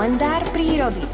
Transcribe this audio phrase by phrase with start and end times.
[0.00, 1.04] kalendár prírody.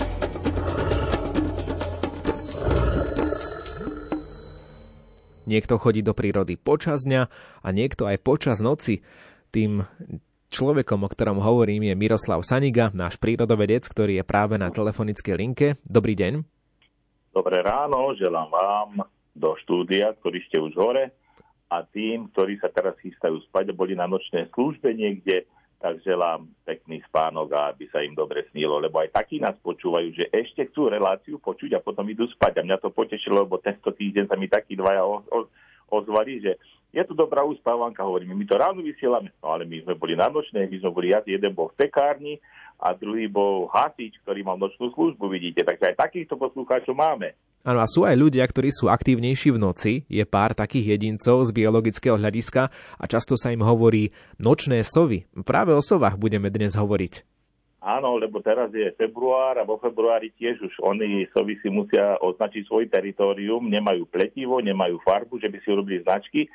[5.51, 7.27] Niekto chodí do prírody počas dňa
[7.67, 9.03] a niekto aj počas noci.
[9.51, 9.83] Tým
[10.55, 15.75] človekom, o ktorom hovorím, je Miroslav Saniga, náš prírodovedec, ktorý je práve na telefonickej linke.
[15.83, 16.47] Dobrý deň.
[17.35, 18.91] Dobré ráno, želám vám
[19.35, 21.11] do štúdia, ktorí ste už hore
[21.75, 26.49] a tým, ktorí sa teraz chystajú spať a boli na nočnej službe niekde, tak želám
[26.65, 30.73] pekný spánok a aby sa im dobre snilo, lebo aj takí nás počúvajú, že ešte
[30.73, 32.61] chcú reláciu počuť a potom idú spať.
[32.61, 35.39] A mňa to potešilo, lebo tento týždeň sa mi takí dvaja o, o,
[35.93, 36.57] ozvali, že
[36.97, 40.33] je tu dobrá uspávanka, hovoríme, my to ráno vysielame, no ale my sme boli na
[40.33, 42.41] nočnej, my sme boli, jeden bol v pekárni
[42.81, 47.37] a druhý bol hasič, ktorý mal nočnú službu, vidíte, takže aj takýchto poslucháčov máme.
[47.67, 49.93] Áno, a sú aj ľudia, ktorí sú aktívnejší v noci.
[50.07, 55.27] Je pár takých jedincov z biologického hľadiska a často sa im hovorí nočné sovy.
[55.43, 57.27] Práve o sovách budeme dnes hovoriť.
[57.83, 62.71] Áno, lebo teraz je február a vo februári tiež už oni sovy si musia označiť
[62.71, 66.47] svoj teritorium, nemajú pletivo, nemajú farbu, že by si urobili značky,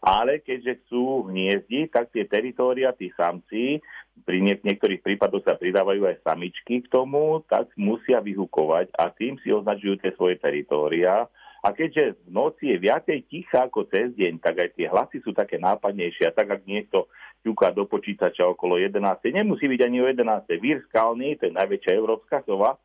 [0.00, 3.84] ale keďže chcú hniezdi, tak tie teritória, tí samci,
[4.24, 9.36] pri niek- niektorých prípadoch sa pridávajú aj samičky k tomu, tak musia vyhukovať a tým
[9.44, 11.28] si označujú tie svoje teritória.
[11.60, 15.36] A keďže v noci je viacej ticha ako cez deň, tak aj tie hlasy sú
[15.36, 16.32] také nápadnejšie.
[16.32, 17.12] A tak, ak niekto
[17.44, 20.56] ťuká do počítača okolo 11, nemusí byť ani o 11.
[20.56, 22.80] Vír skalný, to je najväčšia európska sova,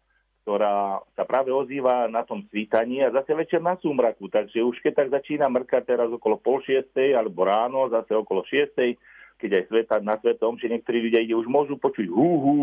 [0.46, 4.30] ktorá sa práve ozýva na tom svítaní a zase večer na súmraku.
[4.30, 8.94] Takže už keď tak začína mrkať teraz okolo pol šiestej alebo ráno, zase okolo šiestej,
[9.42, 12.58] keď aj sveta, na svetom, že niektorí ľudia ide, už môžu počuť hú, hú,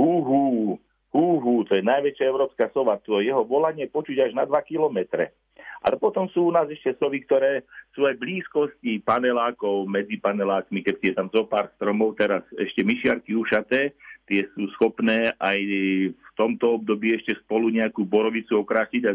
[0.00, 0.44] hú, hú,
[1.12, 5.36] hú, hú, to je najväčšia európska sova, to jeho volanie počuť až na 2 kilometre.
[5.84, 10.94] Ale potom sú u nás ešte sovy, ktoré sú aj blízkosti panelákov, medzi panelákmi, keď
[11.04, 13.92] je tam zo pár stromov, teraz ešte myšiarky ušaté,
[14.24, 15.58] tie sú schopné aj
[16.16, 19.12] v tomto období ešte spolu nejakú borovicu okrátiť a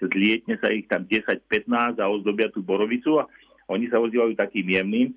[0.00, 3.28] zlietne sa ich tam 10-15 a ozdobia tú borovicu a
[3.70, 5.10] oni sa ozývajú takým jemným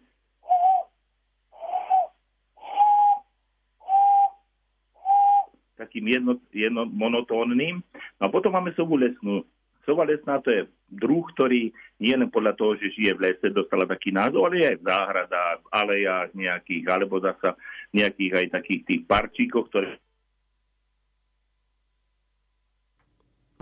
[5.84, 7.84] takým jedno, jedno, monotónnym.
[8.18, 9.44] No a potom máme sovu lesnú.
[9.84, 11.68] Sova lesná to je druh, ktorý
[12.00, 15.60] nie len podľa toho, že žije v lese, dostala taký názov, ale aj v záhradách,
[15.68, 17.60] alejách nejakých, alebo zasa
[17.92, 20.00] nejakých aj takých tých parčíkoch, ktoré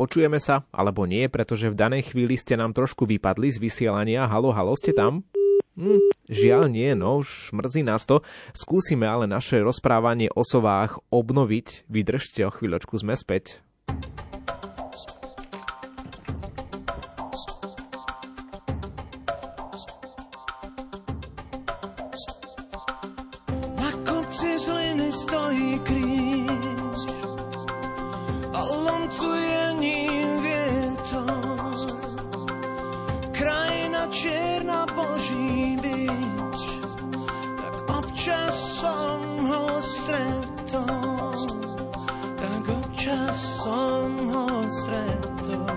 [0.02, 4.26] Počujeme sa, alebo nie, pretože v danej chvíli ste nám trošku vypadli z vysielania.
[4.26, 5.22] Halo, halo, ste tam?
[5.78, 8.26] Hm, žiaľ nie, no už mrzí nás to.
[8.58, 11.86] Skúsime ale naše rozprávanie o sovách obnoviť.
[11.86, 13.62] Vydržte, o chvíľočku sme späť.
[25.12, 27.02] Stojí kríž
[28.56, 29.41] a loncuje
[43.12, 45.68] Tak občas som ho stretol.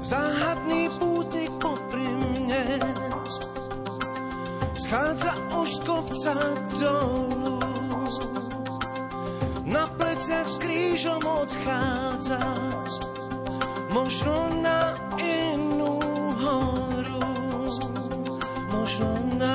[0.00, 2.80] Záhadný pútnik popri mne
[4.72, 6.32] schádza už z kopca
[6.80, 7.60] dolu.
[9.68, 12.92] Na pleciach s krížom odchádzaš,
[13.92, 16.00] možno na inú
[16.40, 17.20] horu,
[18.72, 19.53] možno na